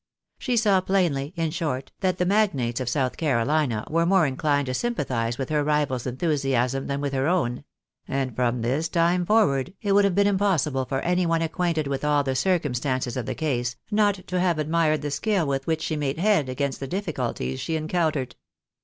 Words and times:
She 0.39 0.57
saw 0.57 0.81
plainly, 0.81 1.31
in 1.35 1.51
short, 1.51 1.91
that 1.99 2.17
the 2.17 2.25
magnates 2.25 2.79
of 2.79 2.89
South 2.89 3.17
Carolina 3.17 3.85
were 3.87 4.03
more 4.03 4.25
inclined 4.25 4.65
to 4.65 4.73
sympathise 4.73 5.37
with 5.37 5.49
her 5.49 5.63
rival's 5.63 6.07
enthusiasm 6.07 6.87
than 6.87 7.01
with 7.01 7.13
her 7.13 7.27
own; 7.27 7.65
and 8.07 8.35
from 8.35 8.63
this 8.63 8.89
time 8.89 9.27
forward 9.27 9.75
it 9.79 9.91
would 9.91 10.03
have 10.05 10.15
been 10.15 10.25
impossible 10.25 10.85
for 10.85 11.01
any 11.01 11.27
one 11.27 11.43
acquainted 11.43 11.85
with 11.85 12.03
all 12.03 12.23
the 12.23 12.33
circumstances 12.35 13.15
of 13.15 13.27
the 13.27 13.35
case, 13.35 13.75
not 13.91 14.15
to 14.25 14.39
have 14.39 14.57
admired 14.57 15.03
the 15.03 15.11
skill 15.11 15.45
with 15.45 15.67
which 15.67 15.83
she 15.83 15.95
made 15.95 16.17
head 16.17 16.49
against 16.49 16.79
the 16.79 16.87
difficulties 16.87 17.59
she 17.59 17.75
encountered. 17.75 18.35